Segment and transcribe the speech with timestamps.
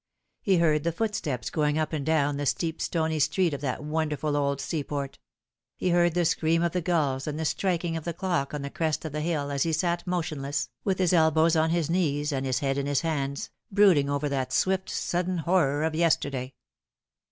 [0.41, 4.35] He heard the footsteps going up and down the steep stony street of that wonderful
[4.35, 5.19] old seaport;
[5.77, 8.71] he heard the scream of the gulls and the striking of th clock on the
[8.71, 12.01] crest of the hill as he sat motionless, with his elbows 276 The Fatal Three.
[12.01, 15.83] on his knees, and his head in his hands, brooding over that swift sudden horror
[15.83, 16.53] of yesterday.